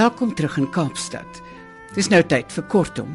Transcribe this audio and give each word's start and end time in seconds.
Welkom 0.00 0.34
terug 0.34 0.56
in 0.56 0.70
Kaapstad. 0.70 1.42
Dis 1.92 2.08
nou 2.08 2.22
tyd 2.24 2.52
vir 2.54 2.64
kortom. 2.72 3.08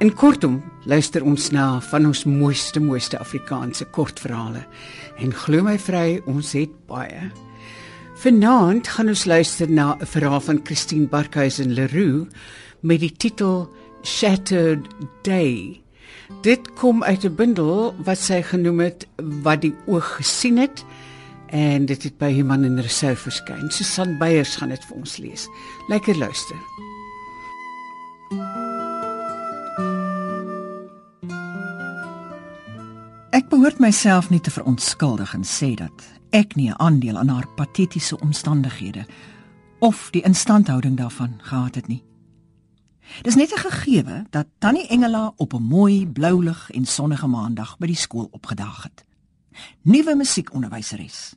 In 0.00 0.08
kortom 0.16 0.62
luister 0.88 1.20
ons 1.26 1.50
na 1.52 1.80
van 1.90 2.06
ons 2.08 2.22
mooiste 2.24 2.80
mooiste 2.80 3.18
Afrikaanse 3.20 3.84
kortverhale. 3.92 4.62
En 5.20 5.34
glo 5.36 5.60
my 5.66 5.74
vry, 5.78 6.22
ons 6.24 6.54
het 6.56 6.72
baie. 6.88 7.28
Vanaand 8.22 8.88
gaan 8.88 9.12
ons 9.12 9.24
luister 9.28 9.68
na 9.70 9.98
'n 10.00 10.06
verhaal 10.06 10.40
van 10.40 10.60
Christine 10.64 11.06
Barkhuizen 11.06 11.74
Leroux 11.74 12.26
met 12.84 13.00
die 13.00 13.12
titel 13.12 13.64
Shattered 14.04 14.86
Day. 15.22 15.80
Dit 16.44 16.72
kom 16.72 17.02
uit 17.02 17.24
'n 17.24 17.34
bundel 17.34 17.94
wat 18.04 18.18
sy 18.18 18.42
genoem 18.42 18.80
het 18.80 19.06
wat 19.42 19.60
die 19.60 19.74
oog 19.86 20.16
gesien 20.16 20.56
het 20.56 20.84
en 21.46 21.86
dit 21.86 22.02
het 22.02 22.18
by 22.18 22.32
Human 22.32 22.64
en 22.64 22.80
Resou 22.80 23.16
verskyn. 23.16 23.70
Susan 23.70 24.18
Beyers 24.18 24.56
gaan 24.56 24.68
dit 24.68 24.84
vir 24.84 24.96
ons 24.96 25.16
lees. 25.16 25.48
Lekker 25.88 26.16
luister. 26.18 26.56
Ek 33.30 33.48
behoort 33.48 33.78
myself 33.78 34.30
nie 34.30 34.40
te 34.40 34.50
verontskuldig 34.50 35.34
en 35.34 35.44
sê 35.44 35.74
dat 35.74 36.04
ek 36.30 36.54
nie 36.54 36.70
'n 36.70 36.78
aandeel 36.78 37.16
aan 37.16 37.28
haar 37.28 37.48
patetiese 37.56 38.20
omstandighede 38.20 39.06
of 39.78 40.08
die 40.10 40.22
instandhouding 40.22 40.96
daarvan 40.96 41.40
gehad 41.42 41.74
het 41.74 41.88
nie. 41.88 42.02
Dis 43.22 43.34
net 43.34 43.52
'n 43.52 43.58
gegewe 43.58 44.26
dat 44.30 44.46
Tannie 44.58 44.86
Engela 44.88 45.32
op 45.36 45.52
'n 45.52 45.62
mooi 45.62 46.06
bloulig 46.06 46.70
en 46.70 46.84
sonnige 46.84 47.26
maandag 47.26 47.78
by 47.78 47.86
die 47.86 47.96
skool 47.96 48.28
opgedaag 48.30 48.82
het. 48.82 49.04
Nuwe 49.82 50.16
musiekonderwyseres 50.16 51.34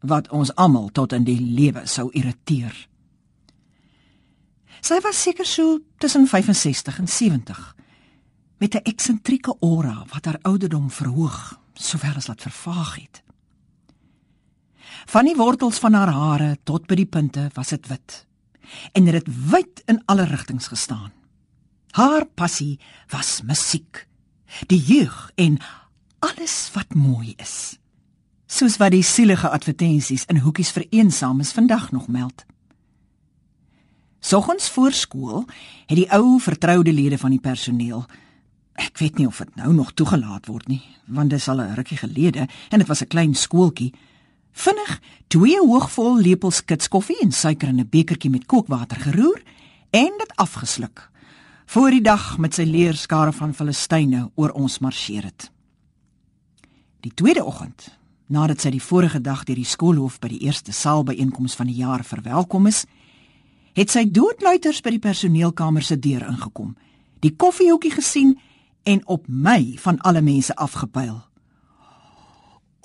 wat 0.00 0.28
ons 0.28 0.54
almal 0.54 0.88
tot 0.88 1.12
in 1.12 1.24
die 1.24 1.40
lewe 1.40 1.86
sou 1.86 2.10
irriteer. 2.10 2.88
Sy 4.80 5.00
was 5.00 5.22
seker 5.22 5.46
so 5.46 5.78
tussen 5.98 6.26
65 6.26 6.98
en 6.98 7.08
70 7.08 7.76
met 8.58 8.74
'n 8.74 8.82
eksentrieke 8.82 9.56
aura 9.60 10.04
wat 10.12 10.24
haar 10.24 10.38
ouderdom 10.42 10.90
verhoog 10.90 11.60
sowel 11.72 12.14
as 12.14 12.26
laat 12.26 12.42
vervaag 12.42 12.94
het. 12.94 13.22
Van 15.06 15.24
die 15.24 15.36
wortels 15.36 15.78
van 15.78 15.92
haar 15.92 16.12
hare 16.12 16.58
tot 16.62 16.86
by 16.86 16.94
die 16.94 17.06
punte 17.06 17.50
was 17.54 17.68
dit 17.68 17.86
wit 17.86 18.26
en 18.92 19.04
dit 19.04 19.14
het 19.14 19.28
wyd 19.50 19.82
in 19.86 20.02
alle 20.06 20.24
rigtings 20.24 20.66
gestaan. 20.66 21.12
Haar 21.90 22.26
passie 22.26 22.80
was 23.08 23.40
musiek, 23.42 24.06
die 24.66 24.80
jeug 24.82 25.30
en 25.34 25.58
alles 26.18 26.70
wat 26.74 26.94
mooi 26.94 27.34
is 27.36 27.78
soos 28.54 28.76
wat 28.78 28.92
die 28.94 29.02
sielige 29.02 29.48
advertensies 29.50 30.26
in 30.30 30.42
hoekies 30.44 30.70
vir 30.74 30.86
eensames 30.94 31.52
vandag 31.56 31.90
nog 31.92 32.06
meld. 32.08 32.44
Soggens 34.20 34.68
voor 34.70 34.92
skool 34.92 35.42
het 35.88 35.98
die 35.98 36.10
ou 36.14 36.38
vertroude 36.40 36.92
lede 36.92 37.18
van 37.18 37.34
die 37.34 37.42
personeel 37.42 38.04
ek 38.74 38.98
weet 38.98 39.20
nie 39.20 39.26
of 39.26 39.38
dit 39.38 39.58
nou 39.58 39.72
nog 39.74 39.92
toegelaat 39.94 40.48
word 40.50 40.66
nie, 40.66 40.82
want 41.06 41.30
dit 41.30 41.38
is 41.38 41.48
al 41.48 41.60
'n 41.62 41.74
rukkie 41.74 41.98
gelede 41.98 42.48
en 42.70 42.78
dit 42.78 42.88
was 42.88 43.02
'n 43.02 43.06
klein 43.06 43.34
skooltjie. 43.34 43.94
Vinnig 44.54 45.00
twee 45.26 45.58
hoogvol 45.58 46.20
lepels 46.22 46.62
kitskoffie 46.64 47.18
en 47.22 47.32
suiker 47.32 47.68
in 47.68 47.80
'n 47.80 47.88
bekertjie 47.90 48.30
met 48.30 48.46
kookwater 48.46 48.96
geroer 48.96 49.42
en 49.90 50.12
dit 50.18 50.32
afgesluk. 50.36 51.10
Voor 51.66 51.90
die 51.90 52.02
dag 52.02 52.38
met 52.38 52.54
sy 52.54 52.62
leerskare 52.62 53.32
van 53.32 53.54
Filistyne 53.54 54.30
oor 54.34 54.50
ons 54.50 54.78
marseer 54.78 55.24
het. 55.24 55.50
Die 57.00 57.14
tweede 57.14 57.44
oggend 57.44 57.98
nadat 58.26 58.60
sy 58.60 58.70
die 58.70 58.82
vorige 58.82 59.20
dag 59.20 59.44
deur 59.44 59.56
die 59.56 59.68
skoolhof 59.68 60.18
by 60.20 60.28
die 60.28 60.46
eerste 60.46 60.72
saalbyeenkoms 60.72 61.54
van 61.54 61.66
die 61.66 61.76
jaar 61.76 62.04
verwelkom 62.04 62.66
is, 62.66 62.84
het 63.74 63.90
sy 63.90 64.06
doodluiters 64.10 64.80
by 64.80 64.90
die 64.90 65.02
personeelkamer 65.02 65.82
se 65.82 65.98
deur 65.98 66.22
ingekom, 66.28 66.76
die 67.20 67.34
koffiehoekie 67.36 67.90
gesien 67.90 68.38
en 68.84 69.02
op 69.06 69.28
my 69.28 69.74
van 69.76 69.98
alle 70.00 70.22
mense 70.22 70.54
afgepyl. 70.54 71.33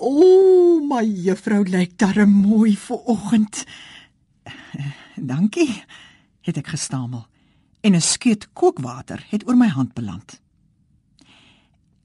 "O, 0.00 0.80
my 0.80 1.04
juffrou 1.04 1.62
lyk 1.68 1.98
darem 1.98 2.30
mooi 2.30 2.76
vir 2.76 2.96
oggend." 3.04 3.64
"Dankie," 5.16 5.84
het 6.40 6.56
ek 6.56 6.72
gestamel 6.72 7.26
en 7.80 7.94
'n 7.94 8.00
skeut 8.00 8.52
kookwater 8.52 9.26
het 9.28 9.46
oor 9.46 9.56
my 9.56 9.68
hand 9.68 9.94
beland. 9.94 10.40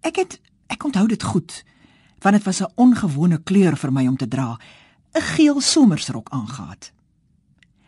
Ek 0.01 0.15
het 0.15 0.41
ek 0.67 0.83
onthou 0.83 1.07
dit 1.07 1.23
goed 1.23 1.63
want 2.19 2.35
dit 2.35 2.45
was 2.45 2.61
'n 2.61 2.73
ongewone 2.75 3.43
kleur 3.43 3.77
vir 3.77 3.91
my 3.91 4.07
om 4.07 4.17
te 4.17 4.27
dra, 4.27 4.57
'n 5.13 5.21
geel 5.21 5.61
somersrok 5.61 6.29
aangetree. 6.29 6.93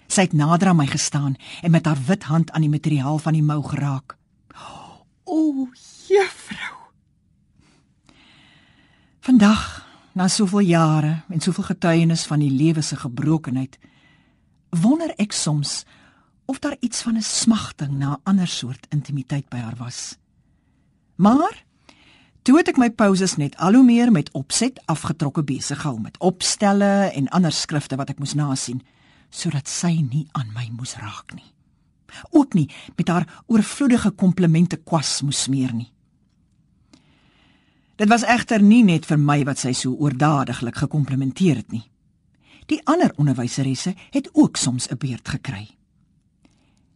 Sy 0.07 0.22
het 0.22 0.34
nader 0.34 0.68
aan 0.68 0.75
my 0.75 0.88
gestaan 0.88 1.35
en 1.62 1.72
met 1.72 1.85
haar 1.85 2.00
wit 2.07 2.24
hand 2.24 2.51
aan 2.51 2.62
die 2.62 2.69
materiaal 2.69 3.19
van 3.19 3.34
die 3.34 3.44
mou 3.44 3.63
geraak. 3.63 4.18
"O, 5.24 5.68
juffrou." 6.07 6.78
Vandag, 9.19 9.87
na 10.17 10.28
soveel 10.28 10.66
jare 10.66 11.11
en 11.29 11.41
soveel 11.41 11.63
getuienis 11.63 12.25
van 12.25 12.41
die 12.41 12.50
lewe 12.51 12.81
se 12.81 12.97
gebrokenheid, 12.97 13.78
wonder 14.81 15.13
ek 15.22 15.35
soms 15.35 15.83
of 16.50 16.59
daar 16.63 16.78
iets 16.79 17.01
van 17.05 17.17
'n 17.17 17.22
smagting 17.22 17.91
na 17.97 18.13
'n 18.13 18.22
ander 18.23 18.47
soort 18.47 18.88
intimiteit 18.89 19.50
by 19.50 19.57
haar 19.57 19.77
was. 19.77 20.17
Maar 21.16 21.66
Toe 22.47 22.57
het 22.57 22.69
ek 22.72 22.77
my 22.77 22.88
pauses 22.89 23.35
net 23.35 23.57
al 23.57 23.73
hoe 23.73 23.83
meer 23.83 24.07
met 24.11 24.29
opset 24.31 24.79
afgetrokke 24.85 25.44
besig 25.44 25.81
gehou 25.81 26.00
met 26.00 26.16
opstelle 26.23 27.11
en 27.11 27.27
ander 27.27 27.51
skrifte 27.51 27.97
wat 28.00 28.09
ek 28.09 28.19
moes 28.19 28.33
nasien 28.33 28.79
sodat 29.29 29.67
sy 29.67 29.91
nie 30.00 30.27
aan 30.31 30.53
my 30.56 30.69
moes 30.72 30.95
raak 30.95 31.33
nie. 31.35 31.51
Ook 32.31 32.53
nie 32.53 32.69
met 32.95 33.07
haar 33.07 33.44
oorvloedige 33.47 34.11
komplimente 34.11 34.77
kwas 34.77 35.22
moes 35.22 35.41
smeer 35.44 35.73
nie. 35.73 35.91
Dit 37.97 38.09
was 38.09 38.24
egter 38.24 38.62
nie 38.62 38.84
net 38.85 39.08
vir 39.09 39.18
my 39.18 39.40
wat 39.47 39.58
sy 39.58 39.72
so 39.74 39.96
oordadiglik 39.97 40.75
gekomplimenteer 40.84 41.63
het 41.63 41.72
nie. 41.74 41.84
Die 42.69 42.78
ander 42.85 43.13
onderwyseresse 43.18 43.96
het 44.13 44.30
ook 44.34 44.58
soms 44.58 44.88
'n 44.91 44.97
beurt 44.97 45.28
gekry. 45.28 45.68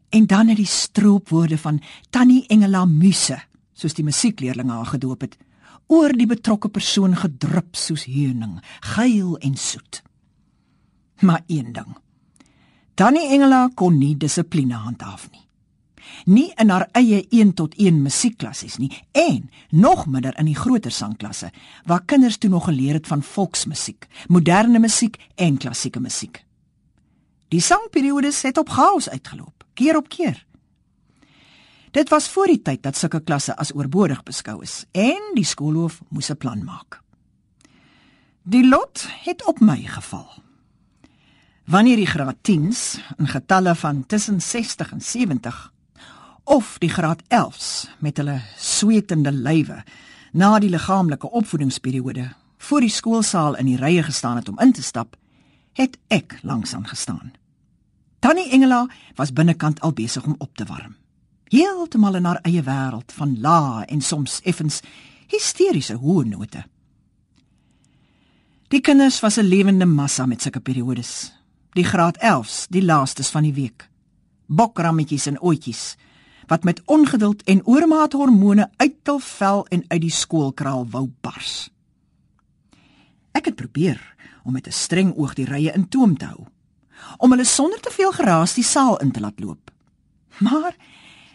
En 0.10 0.28
dan 0.28 0.48
het 0.48 0.58
die 0.58 0.66
stroopwoorde 0.66 1.58
van 1.58 1.82
Tannie 2.10 2.46
Engela 2.48 2.86
Muse 2.86 3.42
soos 3.74 3.94
die 3.94 4.04
musiekleerlinge 4.04 4.72
haar 4.72 4.86
gedoop 4.86 5.22
het, 5.22 5.38
oor 5.88 6.14
die 6.14 6.28
betrokke 6.30 6.70
persoon 6.70 7.16
gedrup 7.16 7.76
soos 7.76 8.06
heuning, 8.06 8.60
geil 8.80 9.38
en 9.38 9.56
soet. 9.56 10.04
Maar 11.20 11.44
een 11.48 11.74
ding. 11.74 11.98
Tannie 12.94 13.28
Engela 13.30 13.70
kon 13.76 13.98
nie 13.98 14.18
dissipline 14.18 14.74
handhaaf 14.74 15.30
nie. 15.32 15.51
Nie 16.26 16.52
in 16.56 16.70
haar 16.70 16.88
eie 16.92 17.26
1 17.30 17.54
tot 17.54 17.76
1 17.76 18.02
musiekklassies 18.02 18.78
nie 18.78 18.92
en 19.12 19.50
nog 19.70 20.06
minder 20.06 20.38
in 20.38 20.46
die 20.46 20.56
groter 20.56 20.92
sangklasse 20.92 21.52
waar 21.86 22.06
kinders 22.06 22.38
toe 22.38 22.50
nog 22.50 22.66
geleer 22.66 22.94
het 22.94 23.08
van 23.08 23.24
volksmusiek, 23.24 24.08
moderne 24.28 24.80
musiek 24.80 25.18
en 25.36 25.58
klassieke 25.58 26.00
musiek. 26.00 26.44
Die 27.48 27.62
sangperiodes 27.62 28.42
het 28.42 28.58
op 28.58 28.70
chaos 28.70 29.10
uitgeloop, 29.10 29.66
keer 29.74 29.98
op 29.98 30.10
keer. 30.10 30.46
Dit 31.92 32.10
was 32.10 32.30
voor 32.30 32.48
die 32.48 32.62
tyd 32.62 32.84
dat 32.84 32.96
sulke 32.96 33.20
klasse 33.20 33.56
as 33.60 33.74
oorbodig 33.76 34.24
beskou 34.24 34.62
is 34.64 34.86
en 34.96 35.34
die 35.36 35.46
skoolhoof 35.46 36.00
moes 36.10 36.32
'n 36.32 36.38
plan 36.38 36.64
maak. 36.64 37.02
Die 38.44 38.68
lot 38.68 39.08
het 39.24 39.46
op 39.46 39.60
my 39.60 39.84
geval. 39.86 40.42
Wanneer 41.66 41.96
die 41.96 42.08
graad 42.08 42.38
10s 42.42 43.00
in 43.18 43.28
getalle 43.28 43.76
van 43.76 44.06
tussen 44.06 44.42
60 44.42 44.92
en 44.92 45.02
70 45.02 45.72
of 46.44 46.78
die 46.80 46.90
graad 46.90 47.24
11s 47.28 47.90
met 48.00 48.18
hulle 48.18 48.42
swetende 48.58 49.32
lywe 49.32 49.84
na 50.32 50.60
die 50.60 50.70
liggaamlike 50.70 51.30
opvoedingsperiode 51.30 52.30
voor 52.58 52.80
die 52.82 52.90
skoolsaal 52.90 53.56
in 53.56 53.66
die 53.66 53.78
rye 53.78 54.04
gestaan 54.04 54.36
het 54.36 54.50
om 54.50 54.60
in 54.60 54.72
te 54.72 54.84
stap, 54.84 55.16
het 55.74 55.98
ek 56.08 56.40
langs 56.42 56.74
aan 56.74 56.88
gestaan. 56.88 57.34
Tannie 58.20 58.52
Engela 58.52 58.88
was 59.16 59.34
binnekant 59.34 59.82
al 59.82 59.94
besig 59.94 60.26
om 60.26 60.36
op 60.38 60.56
te 60.56 60.66
warm 60.66 60.96
heeltemal 61.52 62.16
in 62.16 62.28
haar 62.30 62.40
eie 62.48 62.64
wêreld 62.64 63.12
van 63.12 63.36
la 63.44 63.84
en 63.92 64.02
soms 64.02 64.40
effens 64.48 64.80
hysteriese 65.32 65.98
hoë 66.00 66.30
note. 66.32 66.64
Die 68.72 68.80
kinders 68.80 69.20
was 69.20 69.38
'n 69.38 69.48
lewende 69.48 69.86
massa 69.86 70.26
met 70.26 70.42
sulke 70.42 70.60
periodes. 70.60 71.34
Die 71.74 71.84
graad 71.84 72.18
11s, 72.18 72.68
die 72.70 72.84
laastes 72.84 73.30
van 73.30 73.44
die 73.44 73.54
week. 73.54 73.90
Bokrammetjies 74.48 75.26
en 75.26 75.44
oetjies 75.44 75.98
wat 76.52 76.64
met 76.68 76.82
ongeduld 76.86 77.44
en 77.48 77.66
oormaat 77.66 78.14
hormone 78.14 78.70
uit 78.76 79.08
hul 79.08 79.20
vel 79.24 79.66
en 79.72 79.84
uit 79.88 80.02
die 80.04 80.12
skoolkraal 80.12 80.84
wou 80.92 81.06
bars. 81.24 81.70
Ek 83.32 83.48
het 83.48 83.56
probeer 83.56 84.02
om 84.44 84.54
met 84.54 84.68
'n 84.68 84.76
streng 84.76 85.16
oog 85.16 85.34
die 85.34 85.46
rye 85.46 85.72
in 85.72 85.88
toom 85.88 86.18
te 86.18 86.26
hou, 86.26 86.46
om 87.18 87.32
hulle 87.32 87.48
sonder 87.48 87.80
te 87.80 87.92
veel 87.92 88.12
geraas 88.12 88.54
die 88.54 88.64
saal 88.64 88.98
in 88.98 89.12
te 89.12 89.20
laat 89.20 89.40
loop. 89.40 89.72
Maar 90.40 90.76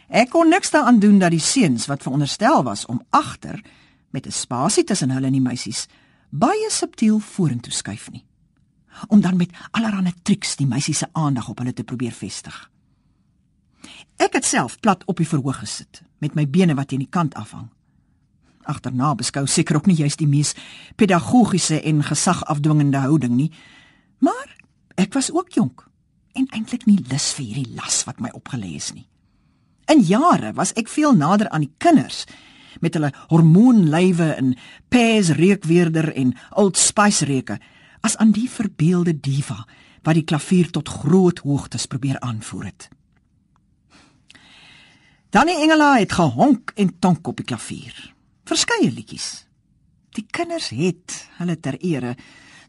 Ek 0.06 0.30
kon 0.30 0.48
niks 0.48 0.70
daaraan 0.70 0.98
doen 0.98 1.18
dat 1.18 1.30
die 1.34 1.42
seuns 1.42 1.86
wat 1.86 2.02
veronderstel 2.02 2.62
was 2.62 2.86
om 2.86 3.02
agter 3.10 3.60
met 4.10 4.26
'n 4.26 4.30
spasie 4.30 4.84
tussen 4.84 5.10
hulle 5.10 5.26
en 5.26 5.32
die 5.32 5.40
meisies 5.40 5.86
baie 6.30 6.70
subtiel 6.70 7.18
vorentoe 7.18 7.72
skuif 7.72 8.10
nie. 8.10 8.24
Om 9.08 9.20
dan 9.20 9.36
met 9.36 9.50
allerlei 9.70 10.12
triks 10.22 10.56
die 10.56 10.66
meisies 10.66 10.98
se 10.98 11.08
aandag 11.12 11.48
op 11.48 11.58
hulle 11.58 11.72
te 11.72 11.84
probeer 11.84 12.12
vestig. 12.12 12.70
Ek 14.16 14.36
het 14.38 14.44
self 14.44 14.78
plat 14.80 15.02
op 15.06 15.16
die 15.20 15.28
verhoog 15.28 15.58
gesit 15.62 16.02
met 16.18 16.34
my 16.34 16.46
bene 16.48 16.74
wat 16.74 16.88
teen 16.88 17.04
die 17.04 17.12
kant 17.12 17.34
afhang. 17.34 17.68
Agterna 18.66 19.14
beskou 19.14 19.46
seker 19.46 19.76
ook 19.76 19.86
nie 19.86 19.98
juist 19.98 20.18
die 20.18 20.28
mees 20.30 20.54
pedagogiese 20.96 21.82
en 21.82 22.02
gesagafdwingende 22.02 23.04
houding 23.04 23.36
nie, 23.36 23.50
maar 24.18 24.56
ek 24.96 25.14
was 25.14 25.30
ook 25.30 25.52
jonk 25.54 25.84
en 26.36 26.48
eintlik 26.52 26.86
nie 26.86 26.98
lus 27.10 27.30
vir 27.36 27.46
hierdie 27.46 27.76
las 27.76 28.02
wat 28.08 28.20
my 28.20 28.32
opgelê 28.36 28.74
is 28.76 28.92
nie. 28.94 29.06
In 29.92 30.02
jare 30.02 30.52
was 30.56 30.74
ek 30.76 30.90
veel 30.90 31.14
nader 31.14 31.48
aan 31.54 31.64
die 31.68 31.74
kinders 31.78 32.24
met 32.82 32.96
hulle 32.98 33.12
hormoonlywe 33.30 34.32
en 34.34 34.54
pers 34.92 35.30
reukweerder 35.38 36.10
en 36.12 36.34
old 36.58 36.76
spice 36.76 37.24
reuke 37.24 37.60
as 38.04 38.16
aan 38.20 38.34
die 38.34 38.48
verbeelde 38.50 39.14
diva 39.14 39.62
wat 40.06 40.18
die 40.18 40.26
klavier 40.26 40.70
tot 40.70 40.90
groot 41.02 41.40
hoogtes 41.46 41.86
probeer 41.90 42.20
aanvoer 42.20 42.68
het. 42.68 42.88
Danny 45.36 45.52
Engela 45.60 45.98
het 45.98 46.14
gehonk 46.16 46.70
en 46.80 46.94
tonk 46.98 47.26
op 47.28 47.36
die 47.36 47.44
klavier. 47.44 47.92
Verskeie 48.48 48.88
liedjies. 48.88 49.44
Die 50.16 50.24
kinders 50.32 50.70
het 50.72 51.12
hulle 51.36 51.58
ter 51.60 51.76
ere 51.84 52.14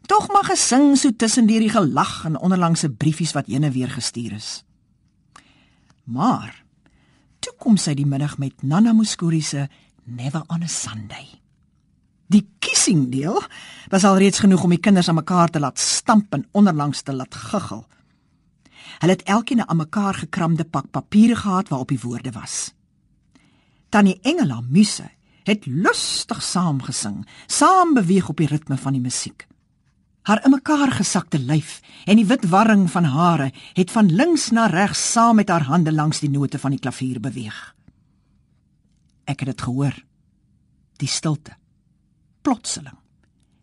tog 0.04 0.26
maar 0.28 0.44
gesing 0.50 0.90
so 1.00 1.08
tussen 1.16 1.48
die 1.48 1.70
gelag 1.72 2.26
en 2.28 2.36
onderlangse 2.36 2.90
briefies 2.92 3.32
wat 3.32 3.48
ene 3.48 3.70
weer 3.72 3.88
gestuur 3.88 4.34
is. 4.36 4.50
Maar 6.04 6.52
toe 7.40 7.54
kom 7.56 7.80
sy 7.80 7.94
die 7.96 8.04
middag 8.04 8.36
met 8.36 8.60
Nana 8.60 8.92
Muskuri 8.92 9.40
se 9.40 9.64
Never 10.04 10.44
on 10.52 10.62
a 10.62 10.68
Sunday. 10.68 11.24
Die 12.28 12.44
kissing 12.60 13.08
deel 13.08 13.40
was 13.88 14.04
alreeds 14.04 14.44
genoeg 14.44 14.68
om 14.68 14.76
die 14.76 14.84
kinders 14.84 15.08
aan 15.08 15.22
mekaar 15.22 15.48
te 15.48 15.64
laat 15.64 15.80
stamp 15.80 16.36
en 16.36 16.44
onderlangs 16.52 17.00
te 17.00 17.16
laat 17.16 17.34
guggel. 17.48 17.86
Hulle 18.98 19.12
het 19.12 19.22
elkeen 19.22 19.58
'n 19.58 19.68
aan 19.68 19.76
mekaar 19.76 20.14
gekramde 20.14 20.64
pak 20.64 20.90
papiere 20.90 21.36
gehad 21.36 21.68
waarop 21.68 21.88
die 21.88 22.00
woorde 22.00 22.30
was. 22.30 22.74
Tannie 23.88 24.18
Engela 24.22 24.60
Muse 24.60 25.10
het 25.42 25.66
lustig 25.66 26.42
saam 26.42 26.82
gesing, 26.82 27.28
saam 27.46 27.94
beweeg 27.94 28.28
op 28.28 28.36
die 28.36 28.46
ritme 28.46 28.76
van 28.76 28.92
die 28.92 29.00
musiek. 29.00 29.46
Haar 30.22 30.44
in 30.44 30.50
mekaar 30.50 30.90
gesakte 30.92 31.38
lyf 31.38 31.80
en 32.04 32.16
die 32.16 32.26
wit 32.26 32.48
warring 32.48 32.90
van 32.90 33.04
hare 33.04 33.52
het 33.72 33.90
van 33.90 34.12
links 34.12 34.50
na 34.50 34.66
regs 34.66 35.12
saam 35.12 35.36
met 35.36 35.48
haar 35.48 35.62
hande 35.62 35.92
langs 35.92 36.20
die 36.20 36.30
note 36.30 36.58
van 36.58 36.70
die 36.70 36.80
klavier 36.80 37.20
beweeg. 37.20 37.74
Ek 39.24 39.40
het 39.40 39.48
dit 39.48 39.62
gehoor. 39.62 40.04
Die 40.96 41.08
stilte. 41.08 41.56
Plotseling. 42.42 42.98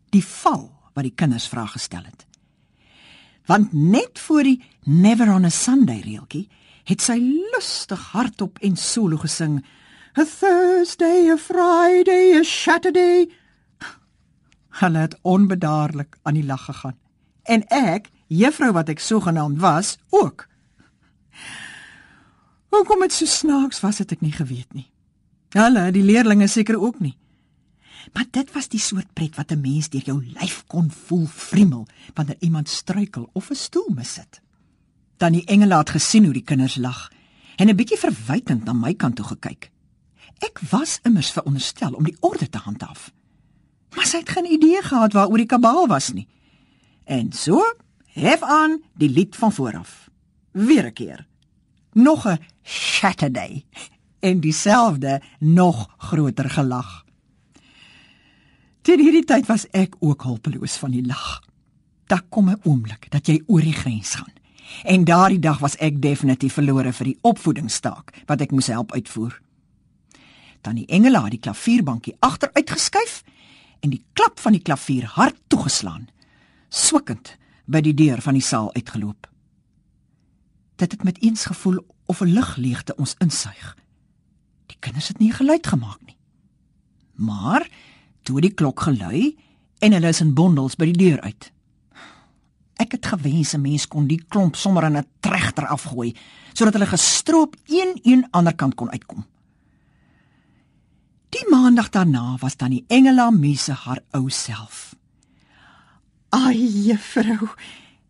Die 0.10 0.24
val 0.24 0.72
wat 0.94 1.04
die 1.04 1.14
kinders 1.16 1.48
vra 1.48 1.66
gestel 1.66 2.04
het 2.04 2.26
want 3.46 3.74
net 3.74 4.20
voor 4.20 4.44
die 4.44 4.64
Never 4.84 5.32
on 5.34 5.46
a 5.46 5.50
Sunday 5.50 6.02
reeltjie 6.06 6.48
het 6.86 7.02
sy 7.02 7.18
lustig 7.54 8.02
hardop 8.14 8.60
en 8.62 8.76
solo 8.78 9.18
gesing 9.18 9.60
a 10.18 10.26
Thursday 10.26 11.32
a 11.34 11.38
Friday 11.38 12.38
a 12.38 12.44
Saturday. 12.44 13.26
Hulle 14.82 15.06
het 15.08 15.18
onbedaarlik 15.22 16.18
aan 16.24 16.38
die 16.38 16.46
lag 16.46 16.66
gegaan. 16.66 16.98
En 17.44 17.66
ek 17.74 18.12
juffrou 18.28 18.72
wat 18.74 18.90
ek 18.90 19.02
sogenaamd 19.02 19.60
was 19.60 19.96
ook. 20.10 20.48
Hoekom 22.70 23.06
dit 23.06 23.14
so 23.14 23.26
snaaks 23.26 23.82
was 23.82 24.02
het 24.04 24.12
ek 24.12 24.22
nie 24.22 24.34
geweet 24.36 24.74
nie. 24.74 24.90
Hulle 25.56 25.90
die 25.96 26.04
leerlinge 26.04 26.48
seker 26.52 26.78
ook 26.82 27.00
nie 27.00 27.16
Maar 28.14 28.26
dit 28.32 28.52
was 28.52 28.68
die 28.68 28.80
soort 28.80 29.14
pret 29.14 29.36
wat 29.36 29.52
'n 29.52 29.62
mens 29.62 29.90
deur 29.90 30.02
jou 30.02 30.26
lyf 30.26 30.64
kon 30.68 30.92
voel 30.92 31.26
vriemel 31.26 31.88
wanneer 32.14 32.38
iemand 32.40 32.70
struikel 32.70 33.30
of 33.34 33.50
'n 33.50 33.56
stoel 33.56 33.92
missit. 33.96 34.42
Dan 35.18 35.32
die 35.32 35.46
engele 35.46 35.78
het 35.78 35.90
gesien 35.90 36.24
hoe 36.24 36.34
die 36.34 36.44
kinders 36.44 36.76
lag 36.76 37.12
en 37.56 37.70
'n 37.70 37.76
bietjie 37.76 37.98
verwytend 37.98 38.64
na 38.64 38.74
my 38.74 38.94
kant 38.94 39.16
toe 39.16 39.26
gekyk. 39.26 39.72
Ek 40.40 40.60
was 40.70 41.00
immers 41.04 41.32
veronderstel 41.32 41.94
om 41.94 42.04
die 42.04 42.18
orde 42.20 42.50
te 42.50 42.58
handhaaf. 42.58 43.12
Maar 43.96 44.06
sy 44.06 44.18
het 44.18 44.30
geen 44.30 44.52
idee 44.52 44.82
gehad 44.82 45.14
waaroor 45.14 45.38
die 45.38 45.46
kabaal 45.46 45.88
was 45.88 46.12
nie. 46.12 46.28
En 47.04 47.32
so, 47.32 47.62
hef 48.06 48.42
aan 48.42 48.82
die 48.94 49.10
lied 49.10 49.36
van 49.36 49.52
vooraf. 49.52 50.10
Weer 50.52 50.86
'n 50.86 50.94
keer. 50.94 51.28
Nog 51.94 52.28
'n 52.28 52.40
Saturday 52.64 53.66
en 54.20 54.40
dieselfde 54.40 55.22
nog 55.40 55.94
groter 55.98 56.50
gelag. 56.50 57.05
Teen 58.86 59.02
hierdie 59.02 59.26
tyd 59.26 59.48
was 59.50 59.64
ek 59.74 59.96
ook 60.06 60.28
hulpeloos 60.28 60.76
van 60.78 60.92
die 60.94 61.02
lag. 61.02 61.42
Daar 62.06 62.22
kom 62.30 62.50
'n 62.50 62.62
oomblik 62.64 63.10
dat 63.10 63.28
jy 63.28 63.42
oor 63.48 63.62
die 63.62 63.74
grens 63.74 64.16
gaan. 64.16 64.34
En 64.84 65.04
daardie 65.04 65.40
dag 65.40 65.60
was 65.60 65.76
ek 65.76 66.02
definitief 66.02 66.54
verlore 66.54 66.94
vir 66.94 67.06
die 67.06 67.18
opvoedingsstaak 67.22 68.24
wat 68.26 68.42
ek 68.42 68.52
moes 68.52 68.68
help 68.68 68.92
uitvoer. 68.92 69.42
Dan 70.62 70.76
die 70.76 70.86
engele 70.86 71.22
het 71.22 71.32
die 71.32 71.40
klavierbankie 71.40 72.16
agteruit 72.20 72.70
geskuif 72.70 73.24
en 73.80 73.90
die 73.90 74.06
klap 74.14 74.40
van 74.40 74.52
die 74.52 74.62
klavier 74.62 75.06
hard 75.06 75.36
toegeslaan. 75.48 76.08
Swikkend 76.70 77.38
by 77.66 77.82
die 77.82 77.94
deur 77.94 78.22
van 78.22 78.34
die 78.34 78.42
saal 78.42 78.74
uitgeloop. 78.74 79.28
Dit 80.76 80.92
het 80.92 81.04
met 81.04 81.22
eens 81.24 81.46
gevoel 81.46 81.86
of 82.06 82.22
'n 82.22 82.34
lugleegte 82.34 82.96
ons 82.96 83.16
insuig. 83.18 83.78
Die 84.66 84.78
kinders 84.80 85.08
het 85.08 85.20
nie 85.20 85.32
geluid 85.32 85.68
gemaak 85.68 86.02
nie. 86.06 86.18
Maar 87.16 87.70
toe 88.26 88.42
die 88.42 88.54
klok 88.54 88.88
gelui 88.88 89.36
en 89.86 89.94
hulle 89.96 90.12
is 90.12 90.24
in 90.24 90.34
bondels 90.38 90.78
by 90.80 90.90
die 90.90 90.98
deur 91.06 91.22
uit. 91.22 91.52
Ek 92.82 92.98
het 92.98 93.06
gewens 93.06 93.54
'n 93.54 93.62
mens 93.62 93.88
kon 93.88 94.08
die 94.08 94.24
klomp 94.28 94.56
sommer 94.56 94.84
in 94.84 94.98
'n 94.98 95.08
trechter 95.20 95.68
afgooi 95.68 96.16
sodat 96.54 96.74
hulle 96.74 96.86
gestroop 96.88 97.56
een 97.68 98.00
een 98.04 98.28
ander 98.32 98.56
kant 98.56 98.76
kon 98.76 98.92
uitkom. 98.92 99.26
Die 101.30 101.50
maandag 101.50 101.90
daarna 101.90 102.38
was 102.40 102.58
dan 102.58 102.70
die 102.70 102.86
Engela 102.88 103.30
Muse 103.32 103.74
haar 103.74 104.00
ou 104.12 104.30
self. 104.30 104.96
"Ai, 106.30 106.86
juffrou," 106.88 107.50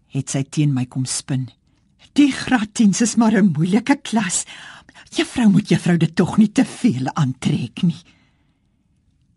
het 0.07 0.29
sy 0.29 0.43
teen 0.43 0.73
my 0.73 0.85
kom 0.85 1.05
spin. 1.05 1.49
"Die 2.13 2.31
graaddiens 2.31 3.01
is 3.01 3.15
maar 3.15 3.33
'n 3.33 3.51
moeilike 3.51 3.95
klas. 4.01 4.45
Juffrou 5.09 5.49
moet 5.49 5.69
juffrou 5.69 5.97
dit 5.97 6.15
tog 6.15 6.37
nie 6.37 6.51
te 6.51 6.65
veel 6.65 7.13
aantrek 7.13 7.81
nie." 7.81 8.14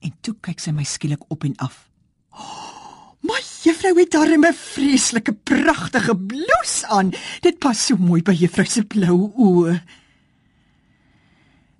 En 0.00 0.12
toe 0.20 0.34
kyk 0.40 0.60
sy 0.60 0.72
my 0.74 0.84
skielik 0.84 1.24
op 1.28 1.44
en 1.44 1.56
af. 1.56 1.88
Oh, 2.30 3.14
my 3.26 3.40
juffrou 3.62 3.94
het 3.98 4.10
daar 4.10 4.30
'n 4.30 4.52
vreeslike 4.54 5.32
pragtige 5.32 6.16
blouse 6.16 6.86
aan. 6.86 7.12
Dit 7.40 7.58
pas 7.58 7.86
so 7.86 7.96
mooi 7.96 8.22
by 8.22 8.32
juffrou 8.32 8.66
se 8.66 8.84
blou 8.84 9.32
oë. 9.36 9.82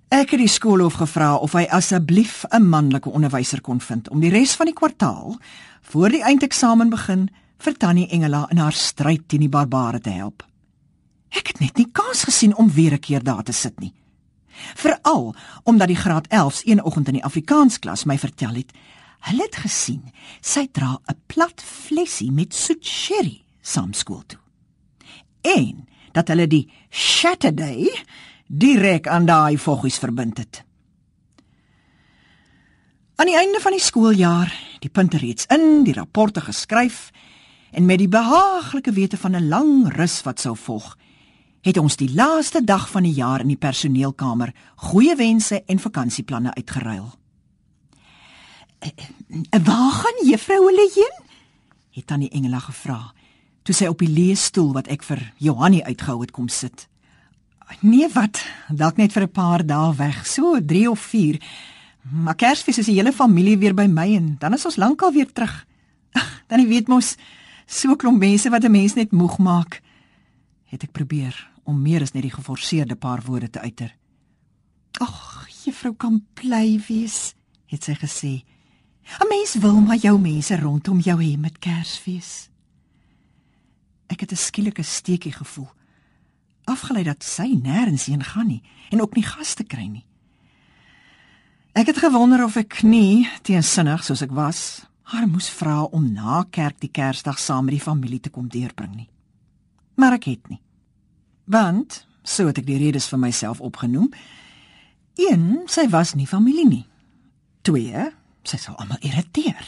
Ek 0.09 0.31
het 0.31 0.39
die 0.39 0.49
skoolhof 0.49 0.93
gevra 0.93 1.35
of 1.35 1.53
hy 1.53 1.67
asseblief 1.69 2.45
'n 2.49 2.69
manlike 2.69 3.09
onderwyser 3.09 3.61
kon 3.61 3.79
vind 3.79 4.09
om 4.09 4.19
die 4.19 4.29
res 4.29 4.55
van 4.55 4.65
die 4.65 4.75
kwartaal 4.75 5.37
voor 5.81 6.09
die 6.09 6.23
eindeksamen 6.23 6.89
begin 6.89 7.29
vir 7.57 7.77
Tannie 7.77 8.07
Engela 8.09 8.47
in 8.49 8.57
haar 8.57 8.73
stryd 8.73 9.27
teen 9.27 9.39
die 9.39 9.49
barbare 9.49 9.99
te 9.99 10.09
help. 10.09 10.43
Ek 11.29 11.47
het 11.47 11.59
net 11.59 11.77
nie 11.77 11.91
kans 11.91 12.23
gesien 12.23 12.55
om 12.55 12.71
weer 12.71 12.93
'n 12.93 12.99
keer 12.99 13.23
daar 13.23 13.43
te 13.43 13.51
sit 13.51 13.79
nie. 13.79 13.93
Veral 14.75 15.35
omdat 15.63 15.87
die 15.87 15.99
graad 15.99 16.27
11s 16.27 16.63
een 16.63 16.83
oggend 16.83 17.07
in 17.07 17.19
die 17.19 17.23
Afrikaans 17.23 17.79
klas 17.79 18.05
my 18.05 18.17
vertel 18.17 18.53
het, 18.53 18.71
hulle 19.19 19.43
het 19.43 19.55
gesien 19.55 20.03
sy 20.41 20.67
dra 20.71 20.99
'n 21.07 21.17
plat 21.27 21.61
flessie 21.61 22.31
met 22.31 22.53
soet 22.53 22.85
sherry 22.85 23.43
saam 23.61 23.93
skool 23.93 24.23
toe. 24.25 24.39
En 25.41 25.87
dat 26.11 26.27
hulle 26.27 26.47
die 26.47 26.71
Saturday 26.89 27.89
direk 28.47 29.07
aan 29.07 29.25
daai 29.25 29.57
voggies 29.57 29.97
verbind 29.97 30.37
het. 30.37 30.63
Aan 33.15 33.27
die 33.27 33.37
einde 33.37 33.59
van 33.59 33.71
die 33.75 33.83
skooljaar, 33.83 34.53
die 34.79 34.89
punte 34.89 35.17
reeds 35.17 35.45
in, 35.51 35.83
die 35.83 35.93
rapporte 35.93 36.41
geskryf 36.41 37.09
en 37.71 37.85
met 37.85 37.99
die 37.99 38.07
behaaglike 38.07 38.91
wete 38.91 39.17
van 39.17 39.35
'n 39.35 39.47
lang 39.47 39.95
rus 39.95 40.21
wat 40.23 40.39
sou 40.39 40.55
volg, 40.55 40.97
het 41.61 41.77
ons 41.77 41.95
die 41.99 42.13
laaste 42.13 42.63
dag 42.63 42.89
van 42.89 43.03
die 43.03 43.13
jaar 43.13 43.43
in 43.43 43.51
die 43.51 43.59
personeelkamer 43.59 44.53
goeie 44.89 45.15
wense 45.15 45.63
en 45.65 45.79
vakansieplanne 45.79 46.53
uitgeruil. 46.53 47.09
Eh, 48.79 48.89
eh, 49.49 49.63
"Waar 49.63 49.91
gaan 49.91 50.27
juffrou 50.27 50.65
hulle 50.65 50.91
heen?" 50.95 51.27
het 51.91 52.07
tannie 52.07 52.29
Engela 52.29 52.59
gevra 52.59 53.13
toe 53.63 53.75
sy 53.75 53.85
op 53.85 53.99
die 53.99 54.09
leesstoel 54.09 54.71
wat 54.73 54.87
ek 54.87 55.03
vir 55.03 55.33
Johanni 55.37 55.83
uitgehou 55.83 56.21
het 56.21 56.31
kom 56.31 56.47
sit. 56.47 56.87
"Nee, 57.81 58.09
wat? 58.13 58.41
Dalk 58.69 58.97
net 58.97 59.11
vir 59.11 59.23
'n 59.23 59.31
paar 59.31 59.65
dae 59.65 59.95
weg, 59.95 60.25
so 60.27 60.59
3 60.65 60.89
of 60.89 60.99
4. 60.99 61.41
Maar 62.11 62.35
Kersfees 62.35 62.77
is 62.77 62.85
die 62.85 62.95
hele 62.95 63.13
familie 63.13 63.57
weer 63.57 63.73
by 63.73 63.85
my 63.85 64.15
en 64.15 64.35
dan 64.39 64.53
is 64.53 64.65
ons 64.65 64.75
lankal 64.75 65.13
weer 65.13 65.31
terug. 65.33 65.65
Ag, 66.11 66.43
dan 66.47 66.67
weet 66.67 66.87
mos 66.87 67.15
so 67.65 67.95
klomp 67.95 68.19
mense 68.19 68.49
wat 68.49 68.63
'n 68.63 68.71
mens 68.71 68.93
net 68.93 69.11
moeg 69.11 69.37
maak." 69.37 69.81
Het 70.69 70.85
ek 70.85 70.93
probeer 70.93 71.35
om 71.65 71.81
meer 71.81 72.01
as 72.05 72.13
net 72.13 72.25
die 72.25 72.33
geforseerde 72.33 72.95
paar 72.95 73.21
woorde 73.25 73.49
te 73.49 73.59
uiter. 73.59 73.95
"Ag, 74.99 75.47
juffrou 75.65 75.93
kan 75.95 76.25
bly 76.33 76.79
wees," 76.87 77.33
het 77.65 77.83
sy 77.83 77.93
gesê. 77.93 78.43
"’n 79.21 79.27
Mens 79.29 79.55
wil 79.55 79.81
maar 79.81 79.97
jou 79.97 80.19
mense 80.19 80.55
rondom 80.55 80.99
jou 80.99 81.17
hê 81.23 81.37
met 81.37 81.59
Kersfees." 81.59 82.49
Ek 84.07 84.19
het 84.19 84.31
'n 84.31 84.35
skielike 84.35 84.83
steekie 84.83 85.31
gevoel. 85.31 85.69
Afgelei 86.65 87.03
dat 87.03 87.23
sy 87.23 87.59
nêrens 87.63 88.05
heen 88.05 88.23
gaan 88.23 88.47
nie 88.47 88.63
en 88.89 89.01
ook 89.01 89.15
nie 89.15 89.23
gaste 89.23 89.63
kry 89.63 89.87
nie. 89.87 90.05
Ek 91.73 91.85
het 91.85 91.97
gewonder 91.97 92.43
of 92.43 92.55
ek 92.55 92.83
nie 92.83 93.29
teensinnig 93.41 94.03
soos 94.03 94.21
ek 94.21 94.31
was, 94.31 94.85
haar 95.01 95.27
moes 95.27 95.49
vra 95.49 95.83
om 95.83 96.13
na 96.13 96.43
kerk 96.49 96.79
die 96.79 96.91
Kersdag 96.91 97.39
saam 97.39 97.65
met 97.65 97.73
die 97.73 97.83
familie 97.83 98.19
te 98.19 98.29
kom 98.29 98.47
deurbring 98.47 98.95
nie. 98.95 99.09
Maar 99.99 100.15
ek 100.19 100.29
het 100.31 100.47
nie. 100.47 100.61
Want 101.51 102.05
so 102.23 102.47
het 102.47 102.61
ek 102.61 102.67
die 102.69 102.79
redes 102.79 103.09
vir 103.11 103.19
myself 103.19 103.59
opgenoem. 103.59 104.11
1, 105.19 105.65
sy 105.67 105.87
was 105.91 106.13
nie 106.15 106.27
familie 106.29 106.67
nie. 106.67 106.85
2, 107.67 108.05
sy 108.47 108.59
sou 108.61 108.75
almal 108.79 109.01
irriteer. 109.03 109.65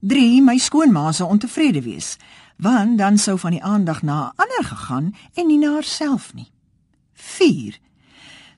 3, 0.00 0.40
my 0.40 0.56
skoonma 0.56 1.10
sou 1.12 1.28
ontevrede 1.28 1.82
wees 1.84 2.16
want 2.60 2.98
dan 3.00 3.18
sou 3.18 3.38
van 3.40 3.54
die 3.56 3.62
aandag 3.64 4.02
na 4.04 4.32
ander 4.36 4.64
gegaan 4.64 5.14
en 5.34 5.46
nie 5.48 5.58
na 5.58 5.72
haarself 5.78 6.34
nie. 6.36 6.50
4. 7.14 7.78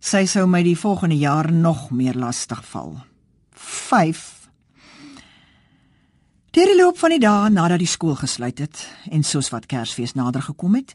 Sy 0.02 0.24
sou 0.26 0.46
my 0.50 0.62
die 0.66 0.78
volgende 0.78 1.16
jaar 1.18 1.52
nog 1.52 1.90
meer 1.94 2.18
lastig 2.18 2.64
val. 2.66 2.96
5. 3.54 4.41
Deur 6.52 6.68
die 6.68 6.76
loop 6.76 6.98
van 7.00 7.14
die 7.14 7.22
dae 7.22 7.48
nadat 7.48 7.80
die 7.80 7.88
skool 7.88 8.12
gesluit 8.20 8.58
het 8.60 8.82
en 9.08 9.22
soos 9.24 9.46
wat 9.54 9.64
Kersfees 9.70 10.12
nader 10.12 10.42
gekom 10.44 10.74
het, 10.76 10.90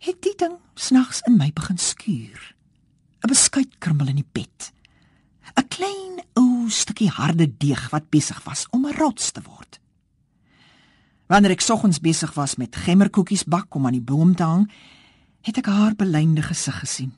het 0.00 0.16
die 0.24 0.32
ding 0.40 0.54
snags 0.80 1.18
in 1.28 1.36
my 1.36 1.50
begin 1.52 1.76
skuur. 1.76 2.40
'n 3.20 3.28
Beskuitkrummel 3.28 4.08
in 4.08 4.22
die 4.22 4.30
bed. 4.32 4.72
'n 5.60 5.68
Klein 5.68 6.24
ou 6.40 6.70
stukkie 6.70 7.10
harde 7.10 7.52
deeg 7.58 7.90
wat 7.90 8.08
besig 8.08 8.40
was 8.44 8.64
om 8.70 8.86
'n 8.86 8.96
rots 8.96 9.30
te 9.32 9.42
word. 9.44 9.78
Wanneer 11.28 11.52
ek 11.52 11.60
soggens 11.60 12.00
besig 12.00 12.32
was 12.34 12.56
met 12.56 12.76
gemmerkoekies 12.76 13.44
bak 13.44 13.74
om 13.74 13.86
aan 13.86 14.00
die 14.00 14.08
boom 14.12 14.34
te 14.34 14.42
hang, 14.42 14.72
het 15.42 15.58
ek 15.58 15.66
haar 15.66 15.94
belynde 15.94 16.42
gesig 16.42 16.78
gesien. 16.78 17.12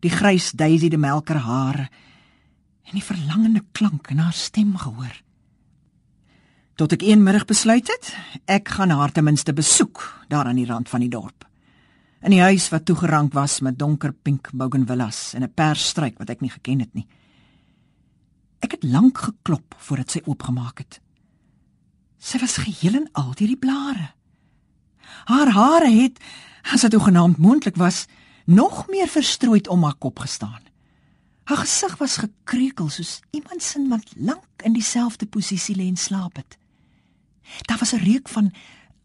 Die 0.00 0.10
grys 0.10 0.52
Daisy 0.52 0.88
de 0.88 0.98
melker 0.98 1.36
hare 1.36 1.88
en 2.84 2.92
die 2.92 3.04
verlangende 3.04 3.64
klank 3.72 4.10
in 4.10 4.18
haar 4.18 4.36
stem 4.36 4.76
gehoor. 4.76 5.29
Tot 6.80 6.94
ek 6.96 7.02
eenmiddag 7.04 7.42
besluit 7.44 7.90
het, 7.92 8.06
ek 8.48 8.70
gaan 8.72 8.94
haar 8.96 9.12
ten 9.12 9.26
minste 9.26 9.52
besoek 9.52 10.00
daar 10.32 10.48
aan 10.48 10.56
die 10.56 10.64
rand 10.64 10.88
van 10.88 11.02
die 11.04 11.10
dorp. 11.12 11.44
In 12.24 12.32
die 12.32 12.40
huis 12.40 12.70
wat 12.72 12.86
toegerank 12.88 13.34
was 13.36 13.58
met 13.60 13.76
donker 13.76 14.14
pink 14.16 14.48
bougainvillas 14.56 15.34
en 15.36 15.44
'n 15.44 15.52
persstruik 15.52 16.16
wat 16.16 16.30
ek 16.30 16.40
nie 16.40 16.48
geken 16.48 16.80
het 16.80 16.94
nie. 16.94 17.06
Ek 18.64 18.70
het 18.70 18.82
lank 18.82 19.18
geklop 19.18 19.74
voordat 19.76 20.10
sy 20.10 20.22
oopgemaak 20.24 20.78
het. 20.78 21.00
Sy 22.18 22.38
was 22.38 22.56
geheel 22.56 22.94
en 22.94 23.08
al 23.12 23.34
deur 23.34 23.52
die 23.52 23.60
blare. 23.60 24.14
Haar 25.24 25.50
hare 25.52 25.90
het, 25.90 26.18
as 26.72 26.80
dit 26.80 26.94
ogenaamd 26.94 27.36
moontlik 27.36 27.76
was, 27.76 28.06
nog 28.46 28.88
meer 28.88 29.08
verstrooid 29.08 29.68
om 29.68 29.84
haar 29.84 29.98
kop 29.98 30.18
gestaan. 30.18 30.62
Haar 31.44 31.58
gesig 31.58 31.98
was 31.98 32.16
gekreukel 32.16 32.88
soos 32.88 33.20
iemand 33.30 33.62
sin 33.62 33.88
wat 33.88 34.12
lank 34.16 34.62
in 34.64 34.72
dieselfde 34.72 35.26
posisie 35.26 35.76
lê 35.76 35.86
en 35.86 35.96
slaap 35.96 36.36
het. 36.36 36.56
Daar 37.66 37.78
was 37.78 37.92
'n 37.94 38.04
reuk 38.04 38.28
van 38.28 38.52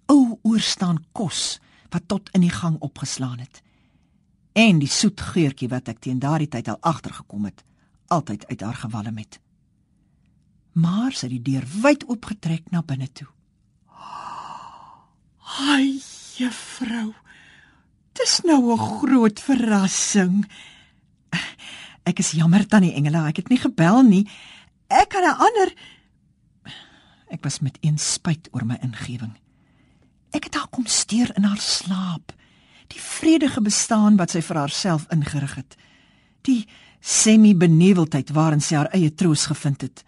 ou 0.06 0.40
oorstaan 0.42 1.06
kos 1.12 1.60
wat 1.90 2.08
tot 2.08 2.30
in 2.32 2.42
die 2.42 2.50
gang 2.50 2.80
opgeslaan 2.80 3.40
het. 3.40 3.62
En 4.54 4.80
die 4.80 4.88
soet 4.88 5.22
geurtjie 5.22 5.68
wat 5.70 5.88
ek 5.88 6.00
teen 6.00 6.20
daardie 6.20 6.48
tyd 6.48 6.68
al 6.68 6.78
agtergekom 6.80 7.46
het, 7.46 7.64
altyd 8.08 8.48
uit 8.48 8.62
haar 8.62 8.76
gewalm 8.76 9.18
het 9.18 9.40
maar 10.76 11.14
sy 11.16 11.30
het 11.30 11.36
die 11.38 11.54
deur 11.54 11.66
wyd 11.84 12.04
oopgetrek 12.10 12.68
na 12.72 12.84
binne 12.84 13.08
toe. 13.12 13.28
"Ai, 15.72 16.02
juffrou. 16.36 17.14
Dis 18.14 18.42
nou 18.44 18.74
'n 18.74 18.78
groot 18.78 19.40
verrassing. 19.40 20.52
Ek 22.04 22.20
is 22.20 22.32
jammer 22.32 22.68
tannie 22.68 22.94
Engela, 22.94 23.28
ek 23.28 23.38
het 23.38 23.50
nie 23.50 23.58
gebel 23.58 24.04
nie. 24.04 24.30
Ek 24.88 25.10
kan 25.10 25.24
'n 25.24 25.38
ander 25.40 25.74
Ek 27.36 27.44
was 27.44 27.60
met 27.60 27.78
een 27.84 27.98
spyt 28.00 28.48
oor 28.56 28.64
my 28.68 28.78
ingewing. 28.86 29.34
Ek 30.36 30.48
het 30.48 30.56
haar 30.56 30.72
kom 30.72 30.88
steur 30.88 31.34
in 31.36 31.44
haar 31.44 31.60
slaap. 31.60 32.32
Die 32.92 33.02
vredige 33.02 33.64
bestaan 33.66 34.16
wat 34.20 34.32
sy 34.32 34.42
vir 34.46 34.62
haarself 34.62 35.08
ingerig 35.12 35.58
het. 35.60 35.76
Die 36.48 36.64
semi-beneweldheid 37.04 38.32
waarin 38.36 38.64
sy 38.64 38.78
haar 38.80 38.92
eie 38.96 39.12
troos 39.12 39.48
gevind 39.52 39.84
het. 39.84 40.04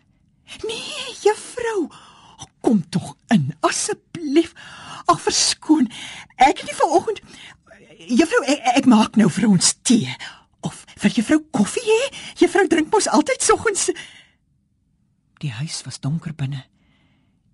Nee, 0.64 1.16
juffrou, 1.24 1.90
kom 2.64 2.84
tog 2.90 3.16
in 3.34 3.52
asseblief. 3.68 4.54
Ag 5.08 5.20
verskoon. 5.24 5.92
Ek 6.36 6.62
het 6.62 6.68
nie 6.68 6.80
vanoggend 6.80 7.24
Juffrou, 8.08 8.44
ek, 8.46 8.62
ek 8.78 8.86
maak 8.88 9.18
nou 9.20 9.26
vir 9.34 9.48
ons 9.50 9.72
tee 9.84 10.12
of 10.64 10.84
vir 11.02 11.16
juffrou 11.18 11.40
koffie 11.52 11.84
hê. 11.84 12.02
Juffrou 12.40 12.68
drink 12.70 12.92
mos 12.94 13.10
altyd 13.12 13.44
soggens. 13.44 13.90
Die 15.42 15.52
huis 15.58 15.82
was 15.84 16.00
donker 16.00 16.36
binne. 16.38 16.62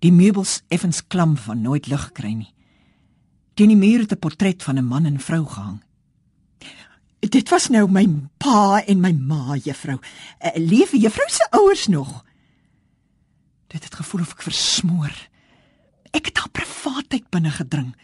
Die 0.04 0.12
meubels 0.12 0.58
effens 0.68 1.00
klam 1.08 1.36
van 1.40 1.62
nooit 1.64 1.88
lig 1.88 2.10
kry 2.12 2.34
nie. 2.36 2.52
Teen 3.56 3.70
die 3.72 3.78
muur 3.78 4.04
het 4.04 4.12
'n 4.12 4.18
portret 4.18 4.62
van 4.62 4.78
'n 4.78 4.84
man 4.84 5.06
en 5.06 5.20
vrou 5.20 5.46
gehang. 5.46 5.82
Dit 7.20 7.48
was 7.48 7.68
nou 7.68 7.88
my 7.90 8.04
pa 8.36 8.84
en 8.86 9.00
my 9.00 9.12
ma, 9.12 9.56
juffrou. 9.56 9.98
Uh, 10.44 10.50
leef 10.54 10.92
juffrou 10.92 11.28
se 11.28 11.46
ouers 11.50 11.86
nog? 11.86 12.24
Dit 13.66 13.84
het 13.84 13.94
gevoel 13.94 14.20
of 14.20 14.32
ek 14.32 14.42
versmoor. 14.42 15.28
Ek 16.10 16.26
het 16.26 16.38
haar 16.38 16.50
privaatheid 16.50 17.30
binne 17.30 17.50
gedring. 17.50 17.96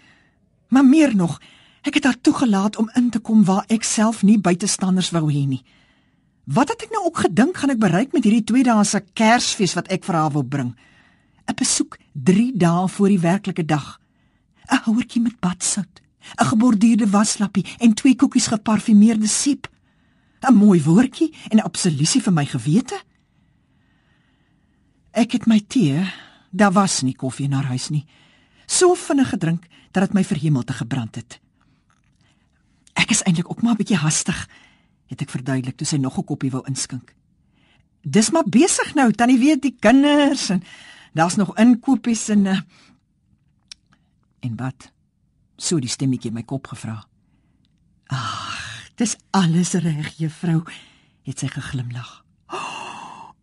Maar 0.69 0.85
meer 0.85 1.17
nog, 1.17 1.41
ek 1.83 1.95
het 1.95 2.05
haar 2.05 2.21
toegelaat 2.21 2.77
om 2.77 2.91
in 2.95 3.11
te 3.11 3.19
kom 3.19 3.45
waar 3.45 3.65
ek 3.69 3.83
self 3.83 4.23
nie 4.23 4.39
buitestanders 4.39 5.11
wou 5.11 5.33
hê 5.33 5.47
nie. 5.47 5.65
Wat 6.45 6.69
het 6.69 6.83
ek 6.83 6.91
nou 6.91 7.05
ook 7.05 7.19
gedink 7.19 7.57
gaan 7.57 7.71
ek 7.71 7.79
bereik 7.79 8.13
met 8.13 8.25
hierdie 8.25 8.45
tweedaagse 8.45 9.05
Kersfees 9.13 9.75
wat 9.75 9.89
ek 9.89 10.05
vir 10.05 10.15
haar 10.15 10.33
wil 10.33 10.45
bring? 10.45 10.75
'n 11.51 11.55
Besoek 11.55 11.99
3 12.13 12.57
dae 12.57 12.89
voor 12.89 13.09
die 13.09 13.19
werklike 13.19 13.65
dag. 13.65 14.01
'n 14.71 14.83
Houertjie 14.85 15.23
met 15.23 15.41
badsout, 15.41 16.01
'n 16.39 16.45
geborduurde 16.45 17.11
waslappie 17.11 17.67
en 17.79 17.95
twee 17.95 18.17
koekies 18.17 18.47
geparfumeerde 18.47 19.27
siep. 19.27 19.69
'n 20.41 20.55
Mooi 20.55 20.83
woordjie 20.83 21.35
en 21.49 21.57
'n 21.59 21.67
absolusie 21.67 22.23
vir 22.23 22.33
my 22.33 22.47
gewete. 22.47 23.03
Ek 25.11 25.33
het 25.33 25.47
my 25.47 25.61
tee, 25.67 26.13
daar 26.51 26.73
was 26.73 27.03
nie 27.03 27.15
koffie 27.15 27.55
haar 27.55 27.65
huis 27.65 27.89
nie. 27.89 28.07
So 28.67 28.95
vinnig 28.95 29.29
gedrink 29.29 29.67
dat 29.91 30.03
dit 30.03 30.13
my 30.13 30.25
verhemel 30.25 30.63
te 30.63 30.73
gebrand 30.73 31.15
het. 31.15 31.41
Ek 32.93 33.11
is 33.11 33.23
eintlik 33.23 33.51
ook 33.51 33.63
maar 33.63 33.73
'n 33.73 33.77
bietjie 33.77 33.97
hastig, 33.97 34.49
het 35.07 35.21
ek 35.21 35.31
verduidelik 35.31 35.77
toe 35.77 35.87
sy 35.87 35.97
nog 35.97 36.19
'n 36.19 36.25
koppie 36.25 36.51
wou 36.51 36.63
inskink. 36.67 37.15
Dis 38.03 38.31
maar 38.31 38.49
besig 38.49 38.95
nou, 38.95 39.13
tannie 39.13 39.39
weet 39.39 39.63
die 39.63 39.77
kinders 39.81 40.49
en 40.51 40.63
daar's 41.13 41.37
nog 41.37 41.57
inkopies 41.59 42.29
en 42.29 42.45
uh, 42.47 42.61
en 44.41 44.57
wat? 44.57 44.93
So 45.57 45.79
die 45.79 45.91
stemmetjie 45.91 46.31
in 46.31 46.39
my 46.39 46.45
kop 46.49 46.71
gevra. 46.73 47.03
Ag, 48.07 48.91
dis 48.97 49.17
alles 49.37 49.75
reg, 49.75 50.15
juffrou, 50.17 50.63
het 51.29 51.39
sy 51.39 51.51
geglimlag. 51.53 52.21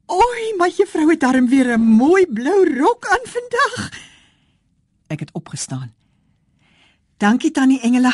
Oei, 0.08 0.54
my 0.58 0.70
juffrou 0.72 1.10
het 1.12 1.20
darm 1.20 1.48
weer 1.52 1.78
'n 1.78 1.82
mooi 1.82 2.26
blou 2.26 2.64
rok 2.80 3.06
aan 3.06 3.26
vandag. 3.28 3.92
Ek 5.08 5.20
het 5.20 5.32
opgestaan. 5.32 5.94
Dankie 7.18 7.52
tannie 7.52 7.82
Engela. 7.82 8.14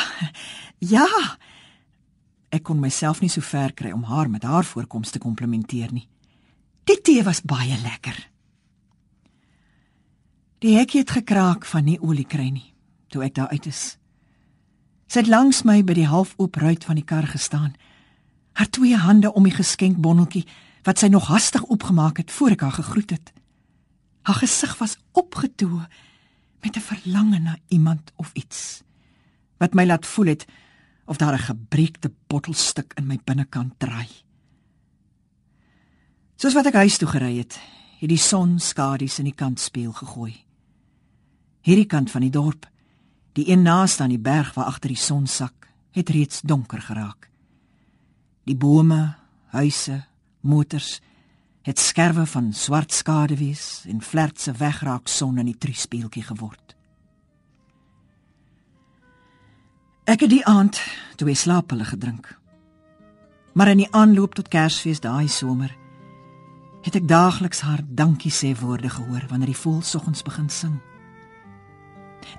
Ja. 0.78 1.06
Ek 2.48 2.62
kon 2.62 2.80
myself 2.80 3.20
nie 3.20 3.28
so 3.28 3.40
ver 3.40 3.72
kry 3.72 3.90
om 3.92 4.02
haar 4.02 4.30
met 4.30 4.42
haar 4.42 4.64
voorkoms 4.64 5.10
te 5.10 5.18
komplimenteer 5.18 5.92
nie. 5.92 6.08
Die 6.84 7.00
tee 7.00 7.22
was 7.22 7.42
baie 7.42 7.78
lekker. 7.82 8.30
Die 10.64 10.78
hekkie 10.78 11.02
het 11.02 11.10
gekraak 11.12 11.66
van 11.68 11.84
nie 11.84 11.98
olie 12.00 12.24
kry 12.24 12.46
nie 12.48 12.70
toe 13.12 13.20
ek 13.26 13.34
daar 13.36 13.50
uit 13.52 13.66
is. 13.68 13.98
Sy 15.12 15.20
het 15.20 15.28
langs 15.28 15.60
my 15.68 15.82
by 15.84 15.92
die 15.98 16.06
halfoop 16.08 16.56
ruit 16.56 16.86
van 16.88 16.96
die 16.96 17.04
kar 17.04 17.26
gestaan. 17.28 17.74
Haar 18.56 18.70
twee 18.72 18.96
hande 18.96 19.28
om 19.36 19.44
die 19.44 19.52
geskenkbonneltjie 19.52 20.46
wat 20.88 21.02
sy 21.02 21.10
nog 21.12 21.28
hastig 21.28 21.66
opgemaak 21.68 22.16
het 22.22 22.32
voor 22.32 22.56
ek 22.56 22.64
haar 22.64 22.78
gegroet 22.78 23.12
het. 23.12 23.32
Haar 24.24 24.40
gesig 24.40 24.72
was 24.80 24.96
opgetoe 25.12 25.84
met 26.64 26.76
'n 26.76 26.80
verlange 26.80 27.38
na 27.38 27.58
iemand 27.68 28.12
of 28.16 28.32
iets 28.32 28.82
wat 29.60 29.74
my 29.74 29.84
laat 29.84 30.06
voel 30.06 30.32
het 30.32 30.46
of 31.04 31.16
daar 31.16 31.34
'n 31.34 31.48
gebreekte 31.52 32.10
bottelstuk 32.26 32.92
in 32.96 33.06
my 33.06 33.18
binnekant 33.24 33.78
draai. 33.78 34.08
Soos 36.36 36.54
wat 36.54 36.66
ek 36.66 36.74
huis 36.74 36.96
toe 36.98 37.08
gery 37.08 37.36
het, 37.36 37.60
het 38.00 38.08
die 38.08 38.18
son 38.18 38.58
skadu's 38.58 39.18
in 39.18 39.24
die 39.24 39.34
kantspieël 39.34 39.92
gegooi. 39.92 40.43
Hierdie 41.64 41.88
kant 41.88 42.10
van 42.12 42.20
die 42.20 42.32
dorp, 42.32 42.66
die 43.32 43.48
een 43.50 43.62
naaste 43.64 44.04
aan 44.04 44.12
die 44.12 44.20
berg 44.20 44.52
waar 44.54 44.68
agter 44.68 44.92
die 44.92 45.00
son 45.00 45.26
sak, 45.26 45.68
het 45.96 46.10
reeds 46.12 46.42
donker 46.44 46.82
geraak. 46.82 47.30
Die 48.44 48.56
bome, 48.56 49.14
huise, 49.54 50.02
motors 50.40 51.00
het 51.64 51.80
skerwe 51.80 52.26
van 52.28 52.52
swart 52.52 52.92
skaduwees 52.92 53.84
en 53.88 54.02
vlerkse 54.04 54.52
wegraak 54.52 55.08
son 55.08 55.38
in 55.40 55.48
die 55.48 55.58
triespieeltjie 55.58 56.26
geword. 56.28 56.74
Ek 60.04 60.20
het 60.20 60.34
die 60.34 60.44
aand 60.44 60.82
twee 61.16 61.34
slaaphulle 61.34 61.86
gedrink. 61.88 62.28
Maar 63.56 63.72
in 63.72 63.86
die 63.86 63.92
aanloop 63.96 64.34
tot 64.36 64.52
Kersfees 64.52 65.00
daai 65.00 65.28
somer 65.32 65.72
het 66.84 66.98
ek 66.98 67.06
daagliks 67.08 67.62
haar 67.64 67.80
dankie 67.88 68.32
sê 68.34 68.50
woorde 68.60 68.90
gehoor 68.92 69.24
wanneer 69.30 69.54
die 69.54 69.62
voël 69.62 69.80
soggens 69.80 70.20
begin 70.26 70.50
sing. 70.52 70.74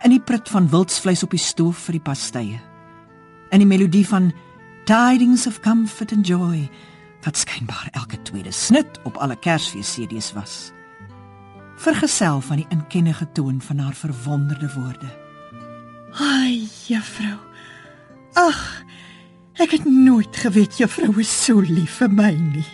In 0.05 0.13
die 0.13 0.21
prit 0.21 0.50
van 0.53 0.67
wildsvleis 0.69 1.24
op 1.25 1.31
die 1.33 1.41
stoof 1.41 1.88
vir 1.88 1.95
die 1.97 2.03
pastye. 2.05 2.59
In 3.50 3.63
die 3.63 3.65
melodie 3.65 4.03
van 4.05 4.27
Tidings 4.85 5.47
of 5.50 5.57
Comfort 5.65 6.13
and 6.13 6.27
Joy 6.29 6.67
wat 7.25 7.39
skynbaar 7.41 7.88
elke 7.97 8.19
tweede 8.21 8.51
snit 8.53 9.00
op 9.09 9.17
alle 9.17 9.33
Kersfees 9.41 9.95
CD's 9.95 10.29
was. 10.38 10.69
Vergesel 11.81 12.38
van 12.45 12.62
die 12.62 12.67
inkennige 12.69 13.25
toon 13.33 13.57
van 13.65 13.81
haar 13.81 13.97
verwonderde 13.97 14.69
woorde. 14.75 15.09
Ai, 16.21 16.69
juffrou. 16.85 17.39
Ag, 18.38 18.62
ek 19.57 19.74
het 19.79 19.89
nooit 19.89 20.38
geweet 20.38 20.77
juffrou 20.77 21.15
is 21.17 21.33
so 21.33 21.65
lief 21.65 21.97
vir 22.03 22.13
my 22.13 22.33
nie. 22.38 22.69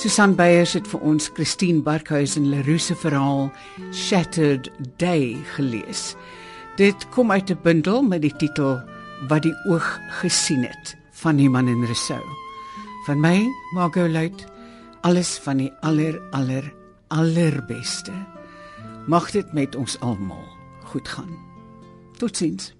Susan 0.00 0.32
Beyers 0.32 0.72
het 0.72 0.86
vir 0.88 1.02
ons 1.04 1.26
Christine 1.36 1.82
Barkhuizen 1.84 2.46
Leroux 2.48 2.80
se 2.80 2.94
verhaal 2.96 3.50
Shattered 3.92 4.70
Day 4.96 5.34
gelees. 5.58 6.14
Dit 6.80 7.04
kom 7.12 7.28
uit 7.30 7.50
'n 7.50 7.58
bundel 7.62 8.00
met 8.02 8.22
die 8.22 8.32
titel 8.32 8.80
Wat 9.28 9.42
die 9.42 9.54
oog 9.68 10.00
gesien 10.08 10.64
het 10.64 10.96
van 11.12 11.38
Iman 11.38 11.68
en 11.68 11.84
Rousseau. 11.84 12.24
Van 13.04 13.20
my, 13.20 13.46
Margot 13.74 14.10
Luit, 14.10 14.46
alles 15.02 15.38
van 15.38 15.56
die 15.56 15.72
aller 15.80 16.20
aller 16.30 16.72
allerbeste. 17.08 18.12
Mag 19.06 19.30
dit 19.30 19.52
met 19.52 19.76
ons 19.76 20.00
almal 20.00 20.48
goed 20.84 21.08
gaan. 21.08 21.36
Totsiens. 22.16 22.79